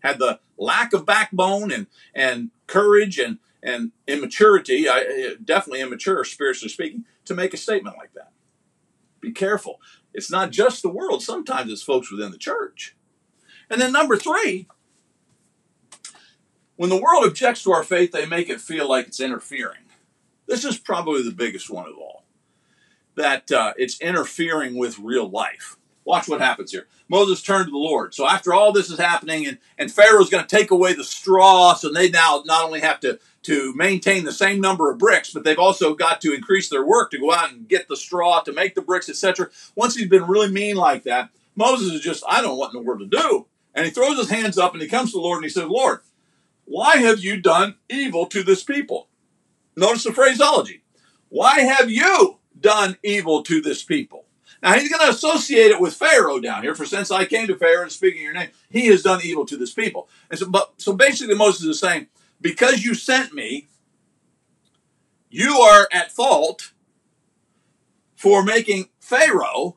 had 0.00 0.18
the 0.18 0.40
lack 0.58 0.92
of 0.92 1.06
backbone 1.06 1.72
and, 1.72 1.86
and 2.14 2.50
courage 2.66 3.18
and, 3.18 3.38
and 3.62 3.92
immaturity, 4.06 4.88
I, 4.88 5.36
definitely 5.42 5.80
immature, 5.80 6.24
spiritually 6.24 6.68
speaking, 6.68 7.04
to 7.24 7.34
make 7.34 7.54
a 7.54 7.58
statement 7.58 7.96
like 7.96 8.12
that. 8.14 8.32
Be 9.20 9.32
careful. 9.32 9.80
It's 10.12 10.30
not 10.30 10.50
just 10.50 10.82
the 10.82 10.90
world, 10.90 11.22
sometimes 11.22 11.72
it's 11.72 11.82
folks 11.82 12.10
within 12.10 12.30
the 12.30 12.38
church. 12.38 12.94
And 13.70 13.80
then, 13.80 13.92
number 13.92 14.16
three, 14.16 14.68
when 16.76 16.90
the 16.90 17.00
world 17.00 17.24
objects 17.24 17.62
to 17.64 17.72
our 17.72 17.82
faith, 17.82 18.12
they 18.12 18.26
make 18.26 18.50
it 18.50 18.60
feel 18.60 18.88
like 18.88 19.06
it's 19.06 19.20
interfering. 19.20 19.83
This 20.46 20.64
is 20.64 20.78
probably 20.78 21.22
the 21.22 21.30
biggest 21.30 21.70
one 21.70 21.88
of 21.88 21.96
all 21.96 22.24
that 23.16 23.50
uh, 23.52 23.72
it's 23.76 24.00
interfering 24.00 24.76
with 24.76 24.98
real 24.98 25.28
life. 25.28 25.76
Watch 26.04 26.28
what 26.28 26.40
happens 26.40 26.70
here. 26.72 26.86
Moses 27.08 27.42
turned 27.42 27.66
to 27.66 27.70
the 27.70 27.78
Lord. 27.78 28.14
So 28.14 28.26
after 28.26 28.52
all 28.52 28.72
this 28.72 28.90
is 28.90 28.98
happening, 28.98 29.46
and, 29.46 29.58
and 29.78 29.90
Pharaoh's 29.90 30.28
going 30.28 30.44
to 30.44 30.56
take 30.56 30.70
away 30.70 30.92
the 30.92 31.04
straw, 31.04 31.74
so 31.74 31.90
they 31.90 32.10
now 32.10 32.42
not 32.44 32.64
only 32.64 32.80
have 32.80 33.00
to, 33.00 33.18
to 33.44 33.74
maintain 33.74 34.24
the 34.24 34.32
same 34.32 34.60
number 34.60 34.90
of 34.90 34.98
bricks, 34.98 35.32
but 35.32 35.44
they've 35.44 35.58
also 35.58 35.94
got 35.94 36.20
to 36.22 36.34
increase 36.34 36.68
their 36.68 36.84
work 36.84 37.10
to 37.10 37.18
go 37.18 37.32
out 37.32 37.52
and 37.52 37.68
get 37.68 37.88
the 37.88 37.96
straw 37.96 38.40
to 38.40 38.52
make 38.52 38.74
the 38.74 38.82
bricks, 38.82 39.08
etc. 39.08 39.48
Once 39.74 39.96
he's 39.96 40.08
been 40.08 40.26
really 40.26 40.50
mean 40.50 40.76
like 40.76 41.04
that, 41.04 41.30
Moses 41.56 41.92
is 41.92 42.00
just, 42.00 42.24
I 42.28 42.42
don't 42.42 42.50
know 42.50 42.56
what 42.56 42.74
in 42.74 42.80
the 42.80 42.86
world 42.86 43.00
to 43.00 43.06
do. 43.06 43.46
And 43.74 43.86
he 43.86 43.90
throws 43.90 44.18
his 44.18 44.30
hands 44.30 44.58
up 44.58 44.72
and 44.72 44.82
he 44.82 44.88
comes 44.88 45.12
to 45.12 45.18
the 45.18 45.22
Lord 45.22 45.38
and 45.38 45.44
he 45.44 45.50
says, 45.50 45.64
Lord, 45.64 46.00
why 46.64 46.96
have 46.96 47.20
you 47.20 47.40
done 47.40 47.76
evil 47.88 48.26
to 48.26 48.42
this 48.42 48.62
people? 48.62 49.08
Notice 49.76 50.04
the 50.04 50.12
phraseology. 50.12 50.83
Why 51.28 51.61
have 51.61 51.90
you 51.90 52.38
done 52.59 52.97
evil 53.02 53.43
to 53.45 53.61
this 53.61 53.83
people? 53.83 54.26
Now 54.62 54.75
he's 54.75 54.88
going 54.88 55.04
to 55.04 55.14
associate 55.14 55.71
it 55.71 55.81
with 55.81 55.95
Pharaoh 55.95 56.40
down 56.40 56.62
here. 56.62 56.75
For 56.75 56.87
since 56.87 57.11
I 57.11 57.25
came 57.25 57.47
to 57.49 57.57
Pharaoh 57.57 57.83
and 57.83 57.93
speaking 57.93 58.23
your 58.23 58.33
name, 58.33 58.49
he 58.71 58.87
has 58.87 59.02
done 59.02 59.21
evil 59.23 59.45
to 59.47 59.57
this 59.57 59.75
people. 59.75 60.09
And 60.31 60.38
so, 60.38 60.49
but 60.49 60.75
so 60.78 60.93
basically, 60.93 61.35
Moses 61.35 61.66
is 61.66 61.81
saying, 61.81 62.07
because 62.40 62.85
you 62.85 62.95
sent 62.95 63.35
me, 63.35 63.69
you 65.28 65.59
are 65.59 65.88
at 65.93 66.12
fault 66.12 66.73
for 68.14 68.43
making 68.43 68.88
Pharaoh 69.00 69.76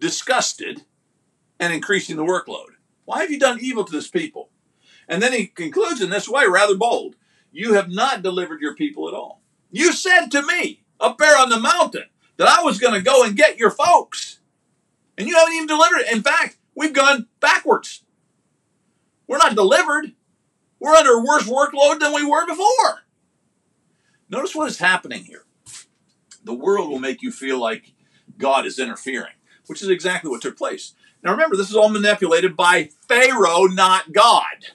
disgusted 0.00 0.82
and 1.60 1.72
increasing 1.72 2.16
the 2.16 2.24
workload. 2.24 2.70
Why 3.04 3.20
have 3.20 3.30
you 3.30 3.38
done 3.38 3.58
evil 3.60 3.84
to 3.84 3.92
this 3.92 4.08
people? 4.08 4.50
And 5.06 5.22
then 5.22 5.32
he 5.32 5.46
concludes 5.46 6.00
in 6.00 6.10
this 6.10 6.28
way, 6.28 6.46
rather 6.48 6.74
bold 6.74 7.16
You 7.54 7.74
have 7.74 7.88
not 7.88 8.22
delivered 8.22 8.60
your 8.60 8.74
people 8.74 9.06
at 9.06 9.14
all. 9.14 9.40
You 9.70 9.92
said 9.92 10.26
to 10.30 10.42
me 10.42 10.82
up 10.98 11.18
there 11.18 11.38
on 11.38 11.50
the 11.50 11.60
mountain 11.60 12.06
that 12.36 12.48
I 12.48 12.64
was 12.64 12.80
going 12.80 12.94
to 12.94 13.00
go 13.00 13.22
and 13.22 13.36
get 13.36 13.58
your 13.58 13.70
folks. 13.70 14.40
And 15.16 15.28
you 15.28 15.36
haven't 15.36 15.54
even 15.54 15.68
delivered 15.68 16.00
it. 16.00 16.12
In 16.12 16.20
fact, 16.20 16.56
we've 16.74 16.92
gone 16.92 17.28
backwards. 17.38 18.02
We're 19.28 19.38
not 19.38 19.54
delivered. 19.54 20.14
We're 20.80 20.96
under 20.96 21.12
a 21.12 21.22
worse 21.22 21.44
workload 21.44 22.00
than 22.00 22.12
we 22.12 22.26
were 22.26 22.44
before. 22.44 23.04
Notice 24.28 24.56
what 24.56 24.68
is 24.68 24.78
happening 24.78 25.22
here. 25.22 25.44
The 26.42 26.54
world 26.54 26.90
will 26.90 26.98
make 26.98 27.22
you 27.22 27.30
feel 27.30 27.60
like 27.60 27.92
God 28.36 28.66
is 28.66 28.80
interfering, 28.80 29.34
which 29.68 29.80
is 29.80 29.88
exactly 29.88 30.28
what 30.28 30.42
took 30.42 30.58
place. 30.58 30.94
Now 31.22 31.30
remember, 31.30 31.54
this 31.54 31.70
is 31.70 31.76
all 31.76 31.88
manipulated 31.88 32.56
by 32.56 32.90
Pharaoh, 33.06 33.66
not 33.66 34.12
God. 34.12 34.74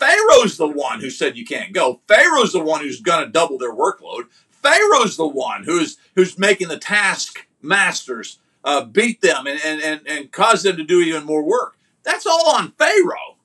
Pharaoh's 0.00 0.56
the 0.56 0.66
one 0.66 1.00
who 1.00 1.10
said 1.10 1.36
you 1.36 1.44
can't 1.44 1.74
go. 1.74 2.00
Pharaoh's 2.08 2.54
the 2.54 2.64
one 2.64 2.80
who's 2.80 3.02
going 3.02 3.22
to 3.22 3.30
double 3.30 3.58
their 3.58 3.74
workload. 3.74 4.24
Pharaoh's 4.50 5.18
the 5.18 5.28
one 5.28 5.64
who's 5.64 5.98
who's 6.16 6.38
making 6.38 6.68
the 6.68 6.78
task 6.78 7.46
masters 7.60 8.38
uh, 8.64 8.82
beat 8.84 9.20
them 9.20 9.46
and, 9.46 9.60
and, 9.62 9.82
and, 9.82 10.00
and 10.06 10.32
cause 10.32 10.62
them 10.62 10.78
to 10.78 10.84
do 10.84 11.00
even 11.00 11.24
more 11.24 11.42
work. 11.42 11.76
That's 12.02 12.26
all 12.26 12.56
on 12.56 12.72
Pharaoh. 12.72 13.36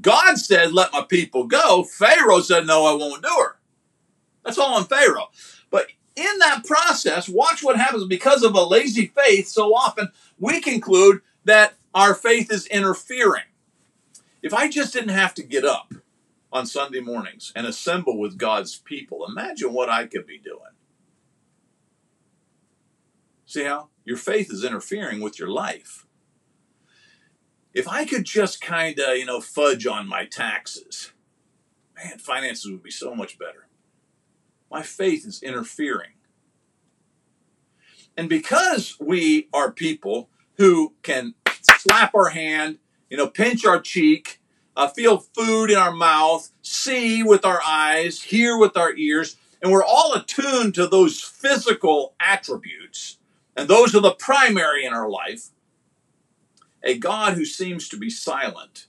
God 0.00 0.36
said, 0.38 0.72
let 0.72 0.92
my 0.92 1.02
people 1.02 1.44
go. 1.44 1.84
Pharaoh 1.84 2.40
said, 2.40 2.66
no, 2.66 2.84
I 2.86 2.94
won't 2.94 3.22
do 3.22 3.28
her. 3.28 3.56
That's 4.44 4.58
all 4.58 4.74
on 4.74 4.84
Pharaoh. 4.84 5.28
But 5.70 5.86
in 6.16 6.38
that 6.40 6.64
process, 6.64 7.28
watch 7.28 7.62
what 7.62 7.76
happens 7.76 8.04
because 8.06 8.42
of 8.42 8.54
a 8.54 8.62
lazy 8.62 9.06
faith. 9.06 9.48
So 9.48 9.72
often 9.72 10.08
we 10.38 10.60
conclude 10.60 11.22
that 11.44 11.74
our 11.94 12.14
faith 12.14 12.52
is 12.52 12.66
interfering. 12.66 13.44
If 14.44 14.52
I 14.52 14.68
just 14.68 14.92
didn't 14.92 15.08
have 15.08 15.32
to 15.34 15.42
get 15.42 15.64
up 15.64 15.94
on 16.52 16.66
Sunday 16.66 17.00
mornings 17.00 17.50
and 17.56 17.66
assemble 17.66 18.18
with 18.18 18.36
God's 18.36 18.76
people, 18.76 19.24
imagine 19.26 19.72
what 19.72 19.88
I 19.88 20.06
could 20.06 20.26
be 20.26 20.38
doing. 20.38 20.60
See 23.46 23.64
how? 23.64 23.88
Your 24.04 24.18
faith 24.18 24.52
is 24.52 24.62
interfering 24.62 25.22
with 25.22 25.38
your 25.38 25.48
life. 25.48 26.04
If 27.72 27.88
I 27.88 28.04
could 28.04 28.24
just 28.24 28.60
kind 28.60 28.98
of, 28.98 29.16
you 29.16 29.24
know, 29.24 29.40
fudge 29.40 29.86
on 29.86 30.06
my 30.06 30.26
taxes, 30.26 31.12
man, 31.96 32.18
finances 32.18 32.70
would 32.70 32.82
be 32.82 32.90
so 32.90 33.14
much 33.14 33.38
better. 33.38 33.66
My 34.70 34.82
faith 34.82 35.26
is 35.26 35.42
interfering. 35.42 36.12
And 38.14 38.28
because 38.28 38.98
we 39.00 39.48
are 39.54 39.72
people 39.72 40.28
who 40.58 40.92
can 41.02 41.32
slap 41.62 42.14
our 42.14 42.28
hand 42.28 42.78
you 43.14 43.18
know, 43.18 43.28
pinch 43.28 43.64
our 43.64 43.80
cheek, 43.80 44.40
uh, 44.74 44.88
feel 44.88 45.18
food 45.18 45.70
in 45.70 45.76
our 45.76 45.92
mouth, 45.92 46.50
see 46.62 47.22
with 47.22 47.44
our 47.44 47.62
eyes, 47.64 48.20
hear 48.20 48.58
with 48.58 48.76
our 48.76 48.92
ears, 48.96 49.36
and 49.62 49.70
we're 49.70 49.84
all 49.84 50.14
attuned 50.14 50.74
to 50.74 50.88
those 50.88 51.20
physical 51.20 52.16
attributes, 52.18 53.18
and 53.56 53.68
those 53.68 53.94
are 53.94 54.00
the 54.00 54.16
primary 54.16 54.84
in 54.84 54.92
our 54.92 55.08
life. 55.08 55.50
A 56.82 56.98
God 56.98 57.34
who 57.34 57.44
seems 57.44 57.88
to 57.90 57.96
be 57.96 58.10
silent 58.10 58.88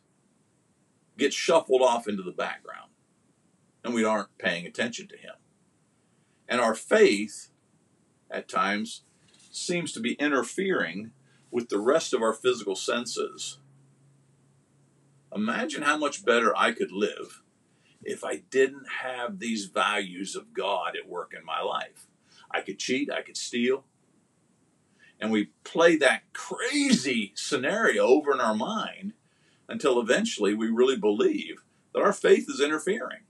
gets 1.20 1.36
shuffled 1.36 1.84
off 1.84 2.08
into 2.08 2.24
the 2.24 2.32
background, 2.32 2.90
and 3.84 3.94
we 3.94 4.04
aren't 4.04 4.36
paying 4.40 4.66
attention 4.66 5.08
to 5.10 5.18
him. 5.18 5.36
And 6.50 6.60
our 6.60 6.74
faith, 6.74 7.52
at 8.32 8.50
times, 8.50 9.04
seems 9.52 9.92
to 9.92 10.00
be 10.00 10.14
interfering 10.14 11.12
with 11.52 11.70
the 11.70 11.78
rest 11.78 12.12
of 12.12 12.24
our 12.24 12.34
physical 12.34 12.76
senses 12.76 13.60
Imagine 15.36 15.82
how 15.82 15.98
much 15.98 16.24
better 16.24 16.56
I 16.56 16.72
could 16.72 16.94
live 16.94 17.42
if 18.02 18.24
I 18.24 18.44
didn't 18.50 18.86
have 19.02 19.40
these 19.40 19.66
values 19.66 20.34
of 20.36 20.54
God 20.54 20.96
at 20.96 21.10
work 21.10 21.34
in 21.38 21.46
my 21.46 21.62
life. 21.62 22.08
I 22.50 22.62
could 22.62 22.80
cheat, 22.80 23.12
I 23.12 23.22
could 23.22 23.36
steal. 23.36 23.84
And 25.20 25.32
we 25.32 25.50
play 25.66 25.98
that 25.98 26.32
crazy 26.32 27.34
scenario 27.36 28.06
over 28.06 28.32
in 28.32 28.40
our 28.40 28.56
mind 28.56 29.14
until 29.68 30.00
eventually 30.00 30.54
we 30.54 30.70
really 30.70 30.98
believe 30.98 31.64
that 31.94 32.02
our 32.02 32.14
faith 32.14 32.46
is 32.48 32.62
interfering. 32.62 33.24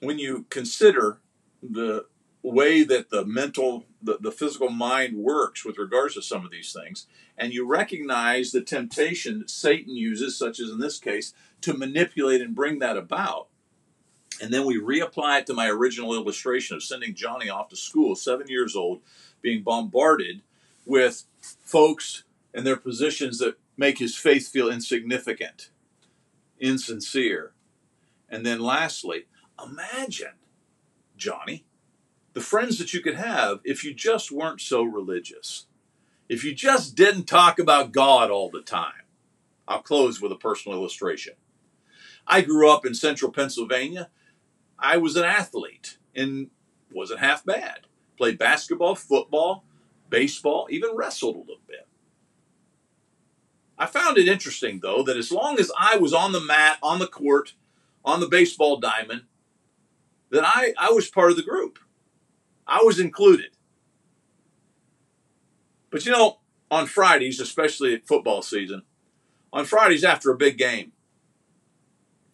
When 0.00 0.18
you 0.18 0.46
consider 0.50 1.18
the 1.62 2.06
way 2.42 2.82
that 2.82 3.10
the 3.10 3.24
mental, 3.24 3.86
the, 4.02 4.18
the 4.20 4.32
physical 4.32 4.68
mind 4.68 5.16
works 5.16 5.64
with 5.64 5.78
regards 5.78 6.14
to 6.14 6.22
some 6.22 6.44
of 6.44 6.50
these 6.50 6.72
things, 6.72 7.06
and 7.38 7.52
you 7.52 7.66
recognize 7.66 8.50
the 8.50 8.60
temptation 8.60 9.38
that 9.38 9.50
Satan 9.50 9.96
uses, 9.96 10.36
such 10.36 10.58
as 10.58 10.70
in 10.70 10.80
this 10.80 10.98
case, 10.98 11.32
to 11.60 11.72
manipulate 11.72 12.40
and 12.40 12.54
bring 12.54 12.80
that 12.80 12.96
about. 12.96 13.48
And 14.40 14.52
then 14.52 14.66
we 14.66 14.80
reapply 14.80 15.40
it 15.40 15.46
to 15.46 15.54
my 15.54 15.68
original 15.68 16.14
illustration 16.14 16.76
of 16.76 16.82
sending 16.82 17.14
Johnny 17.14 17.48
off 17.48 17.68
to 17.68 17.76
school, 17.76 18.16
seven 18.16 18.48
years 18.48 18.74
old, 18.74 19.02
being 19.40 19.62
bombarded 19.62 20.42
with 20.84 21.24
folks 21.40 22.24
and 22.52 22.66
their 22.66 22.76
positions 22.76 23.38
that 23.38 23.56
make 23.76 23.98
his 23.98 24.16
faith 24.16 24.48
feel 24.48 24.70
insignificant, 24.70 25.70
insincere. 26.58 27.52
And 28.28 28.44
then 28.44 28.60
lastly, 28.60 29.26
imagine, 29.62 30.34
Johnny, 31.16 31.64
the 32.32 32.40
friends 32.40 32.78
that 32.78 32.92
you 32.92 33.00
could 33.00 33.16
have 33.16 33.60
if 33.64 33.84
you 33.84 33.94
just 33.94 34.32
weren't 34.32 34.60
so 34.60 34.82
religious. 34.82 35.66
If 36.28 36.44
you 36.44 36.54
just 36.54 36.94
didn't 36.94 37.24
talk 37.24 37.58
about 37.58 37.92
God 37.92 38.30
all 38.30 38.50
the 38.50 38.62
time. 38.62 39.02
I'll 39.68 39.82
close 39.82 40.20
with 40.20 40.32
a 40.32 40.36
personal 40.36 40.78
illustration. 40.78 41.34
I 42.26 42.40
grew 42.40 42.70
up 42.70 42.86
in 42.86 42.94
central 42.94 43.32
Pennsylvania. 43.32 44.08
I 44.78 44.96
was 44.96 45.16
an 45.16 45.24
athlete 45.24 45.98
and 46.14 46.50
wasn't 46.92 47.20
half 47.20 47.44
bad. 47.44 47.86
Played 48.16 48.38
basketball, 48.38 48.94
football, 48.94 49.64
baseball, 50.08 50.68
even 50.70 50.94
wrestled 50.94 51.36
a 51.36 51.40
little 51.40 51.56
bit. 51.66 51.86
I 53.78 53.86
found 53.86 54.18
it 54.18 54.28
interesting, 54.28 54.80
though, 54.80 55.02
that 55.02 55.16
as 55.16 55.32
long 55.32 55.58
as 55.58 55.72
I 55.78 55.96
was 55.96 56.12
on 56.12 56.32
the 56.32 56.40
mat, 56.40 56.78
on 56.82 56.98
the 56.98 57.06
court, 57.06 57.54
on 58.04 58.20
the 58.20 58.28
baseball 58.28 58.76
diamond, 58.78 59.22
that 60.30 60.44
I, 60.44 60.72
I 60.78 60.90
was 60.90 61.08
part 61.08 61.30
of 61.30 61.36
the 61.36 61.42
group. 61.42 61.78
I 62.72 62.82
was 62.82 62.98
included. 62.98 63.50
But 65.90 66.06
you 66.06 66.12
know, 66.12 66.38
on 66.70 66.86
Fridays, 66.86 67.38
especially 67.38 67.92
at 67.92 68.06
football 68.06 68.40
season, 68.40 68.82
on 69.52 69.66
Fridays 69.66 70.04
after 70.04 70.30
a 70.30 70.36
big 70.38 70.56
game, 70.56 70.92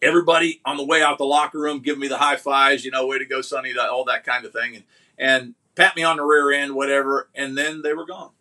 everybody 0.01 0.61
on 0.63 0.77
the 0.77 0.85
way 0.85 1.03
out 1.03 1.17
the 1.17 1.25
locker 1.25 1.59
room 1.59 1.81
give 1.81 1.97
me 1.97 2.07
the 2.07 2.19
high 2.19 2.37
fives, 2.37 2.85
you 2.85 2.91
know, 2.91 3.05
way 3.05 3.19
to 3.19 3.25
go, 3.25 3.41
Sonny, 3.41 3.73
all 3.77 4.05
that 4.05 4.23
kind 4.23 4.45
of 4.45 4.53
thing, 4.53 4.77
and 4.77 4.85
and 5.17 5.55
pat 5.75 5.97
me 5.97 6.03
on 6.03 6.15
the 6.15 6.23
rear 6.23 6.53
end, 6.53 6.73
whatever, 6.73 7.29
and 7.35 7.57
then 7.57 7.81
they 7.81 7.93
were 7.93 8.05
gone. 8.05 8.31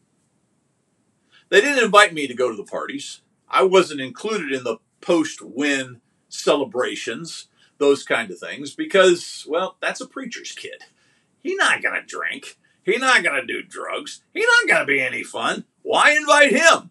They 1.49 1.61
didn't 1.61 1.85
invite 1.85 2.15
me 2.15 2.29
to 2.29 2.35
go 2.35 2.49
to 2.49 2.57
the 2.57 2.63
parties. 2.63 3.23
I 3.49 3.65
wasn't 3.65 4.01
included 4.01 4.53
in 4.53 4.63
the 4.63 4.77
post 5.01 5.43
win 5.43 6.01
celebrations, 6.29 7.49
those 7.79 8.05
kind 8.05 8.31
of 8.31 8.39
things, 8.39 8.73
because, 8.73 9.45
well, 9.49 9.77
that's 9.81 10.01
a 10.01 10.07
preacher's 10.07 10.53
kid. 10.53 10.85
He's 11.43 11.57
not 11.57 11.83
to 11.83 12.03
drink. 12.07 12.59
He's 12.85 13.01
not 13.01 13.23
to 13.23 13.47
do 13.47 13.63
drugs. 13.63 14.23
He's 14.33 14.47
not 14.67 14.81
to 14.81 14.87
be 14.87 15.01
any 15.01 15.23
fun. 15.23 15.65
Why 15.83 16.13
invite 16.13 16.53
him? 16.53 16.91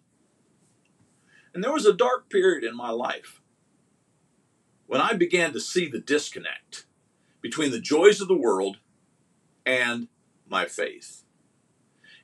And 1.54 1.64
there 1.64 1.72
was 1.72 1.86
a 1.86 1.92
dark 1.92 2.30
period 2.30 2.64
in 2.64 2.76
my 2.76 2.90
life 2.90 3.40
when 4.86 5.00
I 5.00 5.12
began 5.12 5.52
to 5.52 5.60
see 5.60 5.88
the 5.88 6.00
disconnect 6.00 6.86
between 7.40 7.70
the 7.70 7.80
joys 7.80 8.20
of 8.20 8.28
the 8.28 8.36
world 8.36 8.78
and 9.66 10.08
my 10.48 10.66
faith. 10.66 11.24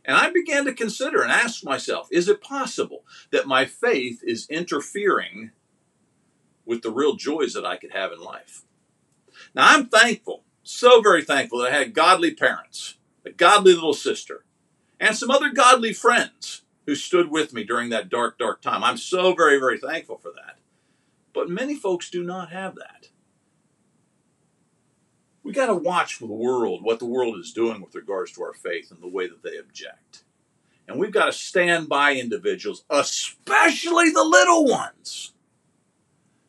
And 0.05 0.17
I 0.17 0.31
began 0.31 0.65
to 0.67 0.73
consider 0.75 1.23
and 1.23 1.33
ask 1.33 1.65
myself 1.65 2.09
is 2.11 2.29
it 2.29 2.41
possible 2.41 3.05
that 3.33 3.47
my 3.47 3.65
faith 3.65 4.21
is 4.23 4.49
interfering 4.49 5.51
with 6.67 6.83
the 6.83 6.91
real 6.91 7.17
joys 7.17 7.55
that 7.55 7.67
I 7.67 7.77
could 7.77 7.93
have 7.93 8.13
in 8.13 8.21
life? 8.21 8.63
Now, 9.55 9.67
I'm 9.69 9.87
thankful, 9.87 10.45
so 10.65 11.01
very 11.01 11.23
thankful 11.23 11.61
that 11.61 11.73
I 11.73 11.77
had 11.77 11.95
godly 11.95 12.35
parents, 12.35 12.97
a 13.25 13.31
godly 13.31 13.75
little 13.75 13.95
sister, 13.95 14.45
and 14.99 15.17
some 15.17 15.31
other 15.31 15.51
godly 15.51 15.93
friends 15.93 16.63
who 16.87 16.95
stood 16.95 17.31
with 17.31 17.53
me 17.53 17.65
during 17.65 17.91
that 17.91 18.09
dark, 18.09 18.39
dark 18.39 18.61
time. 18.61 18.83
I'm 18.83 18.97
so 18.97 19.35
very, 19.35 19.59
very 19.59 19.79
thankful 19.79 20.19
for 20.19 20.33
that. 20.33 20.59
But 21.33 21.49
many 21.49 21.77
folks 21.77 22.11
do 22.11 22.23
not 22.25 22.51
have 22.51 22.75
that. 22.77 23.09
We 25.43 25.53
got 25.53 25.67
to 25.67 25.75
watch 25.75 26.15
for 26.15 26.27
the 26.27 26.33
world, 26.33 26.83
what 26.83 26.99
the 26.99 27.05
world 27.05 27.39
is 27.39 27.53
doing 27.53 27.83
with 27.83 27.95
regards 27.95 28.33
to 28.33 28.43
our 28.43 28.55
faith 28.55 28.91
and 28.91 29.03
the 29.03 29.09
way 29.09 29.29
that 29.29 29.43
they 29.43 29.59
object. 29.59 30.25
And 30.89 30.99
we've 30.99 31.13
got 31.13 31.27
to 31.27 31.33
stand 31.33 31.89
by 31.89 32.15
individuals, 32.15 32.85
especially 32.89 34.11
the 34.11 34.25
little 34.25 34.65
ones. 34.65 35.33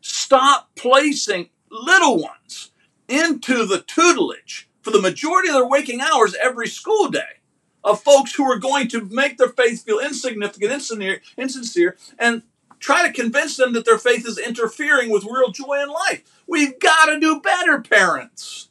Stop 0.01 0.69
placing 0.75 1.49
little 1.69 2.21
ones 2.21 2.71
into 3.07 3.65
the 3.65 3.81
tutelage 3.81 4.69
for 4.81 4.91
the 4.91 5.01
majority 5.01 5.49
of 5.49 5.55
their 5.55 5.67
waking 5.67 6.01
hours 6.01 6.35
every 6.41 6.67
school 6.67 7.09
day 7.09 7.39
of 7.83 8.01
folks 8.01 8.33
who 8.35 8.43
are 8.43 8.57
going 8.57 8.87
to 8.87 9.05
make 9.05 9.37
their 9.37 9.49
faith 9.49 9.83
feel 9.83 9.99
insignificant, 9.99 10.71
insincere, 10.71 11.21
insincere 11.37 11.95
and 12.17 12.41
try 12.79 13.05
to 13.05 13.13
convince 13.13 13.57
them 13.57 13.73
that 13.73 13.85
their 13.85 13.97
faith 13.97 14.27
is 14.27 14.37
interfering 14.37 15.09
with 15.11 15.23
real 15.23 15.51
joy 15.51 15.81
in 15.81 15.89
life. 15.89 16.23
We've 16.47 16.79
got 16.79 17.05
to 17.07 17.19
do 17.19 17.39
better, 17.39 17.81
parents, 17.81 18.69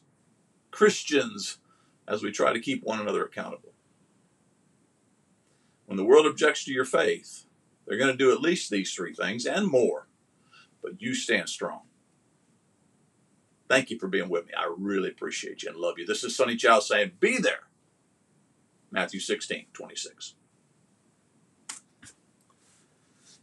Christians, 0.71 1.57
as 2.07 2.21
we 2.21 2.31
try 2.31 2.53
to 2.53 2.59
keep 2.59 2.83
one 2.83 2.99
another 2.99 3.23
accountable. 3.23 3.73
When 5.85 5.97
the 5.97 6.05
world 6.05 6.25
objects 6.25 6.65
to 6.65 6.73
your 6.73 6.85
faith, 6.85 7.45
they're 7.85 7.97
going 7.97 8.11
to 8.11 8.17
do 8.17 8.31
at 8.31 8.41
least 8.41 8.69
these 8.69 8.93
three 8.93 9.13
things 9.13 9.45
and 9.45 9.67
more, 9.67 10.07
but 10.81 11.01
you 11.01 11.13
stand 11.13 11.49
strong. 11.49 11.81
Thank 13.67 13.89
you 13.89 13.97
for 13.97 14.07
being 14.07 14.29
with 14.29 14.45
me. 14.47 14.53
I 14.57 14.71
really 14.77 15.09
appreciate 15.09 15.63
you 15.63 15.69
and 15.69 15.77
love 15.77 15.95
you. 15.97 16.05
This 16.05 16.23
is 16.23 16.35
Sonny 16.35 16.55
Chow 16.55 16.79
saying, 16.79 17.13
Be 17.19 17.37
there. 17.37 17.61
Matthew 18.91 19.19
16, 19.19 19.65
26. 19.73 20.35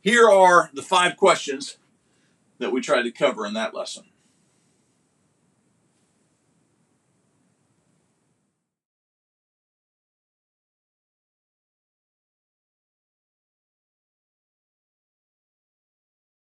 Here 0.00 0.28
are 0.28 0.70
the 0.72 0.82
five 0.82 1.16
questions 1.16 1.76
that 2.58 2.72
we 2.72 2.80
tried 2.80 3.02
to 3.02 3.10
cover 3.10 3.46
in 3.46 3.54
that 3.54 3.74
lesson. 3.74 4.04